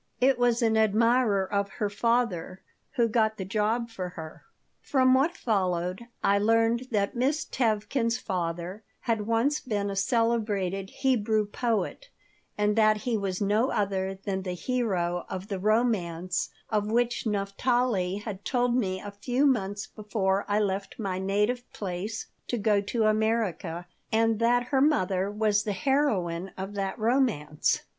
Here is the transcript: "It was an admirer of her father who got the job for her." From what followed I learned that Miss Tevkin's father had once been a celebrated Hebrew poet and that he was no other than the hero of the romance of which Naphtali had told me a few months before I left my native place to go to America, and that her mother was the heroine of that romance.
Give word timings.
"It 0.19 0.39
was 0.39 0.63
an 0.63 0.77
admirer 0.77 1.45
of 1.45 1.73
her 1.73 1.87
father 1.87 2.63
who 2.95 3.07
got 3.07 3.37
the 3.37 3.45
job 3.45 3.91
for 3.91 4.09
her." 4.09 4.41
From 4.81 5.13
what 5.13 5.37
followed 5.37 6.07
I 6.23 6.39
learned 6.39 6.87
that 6.89 7.15
Miss 7.15 7.45
Tevkin's 7.45 8.17
father 8.17 8.81
had 9.01 9.27
once 9.27 9.59
been 9.59 9.91
a 9.91 9.95
celebrated 9.95 10.89
Hebrew 10.89 11.45
poet 11.45 12.09
and 12.57 12.75
that 12.77 12.97
he 13.05 13.15
was 13.15 13.41
no 13.43 13.69
other 13.69 14.15
than 14.15 14.41
the 14.41 14.53
hero 14.53 15.23
of 15.29 15.49
the 15.49 15.59
romance 15.59 16.49
of 16.71 16.87
which 16.89 17.27
Naphtali 17.27 18.15
had 18.25 18.43
told 18.43 18.75
me 18.75 18.99
a 18.99 19.11
few 19.11 19.45
months 19.45 19.85
before 19.85 20.45
I 20.47 20.59
left 20.59 20.97
my 20.97 21.19
native 21.19 21.71
place 21.73 22.25
to 22.47 22.57
go 22.57 22.81
to 22.81 23.03
America, 23.03 23.85
and 24.11 24.39
that 24.39 24.69
her 24.73 24.81
mother 24.81 25.29
was 25.29 25.61
the 25.61 25.73
heroine 25.73 26.49
of 26.57 26.73
that 26.73 26.97
romance. 26.97 27.83